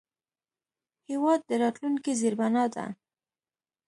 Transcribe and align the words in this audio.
هېواد 1.09 1.39
د 1.49 1.51
راتلونکي 1.63 2.11
زیربنا 2.21 2.63
ده. 2.73 2.85